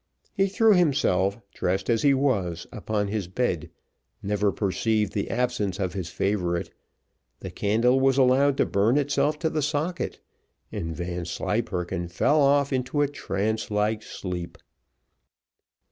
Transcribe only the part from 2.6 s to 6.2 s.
upon his bed never perceived the absence of his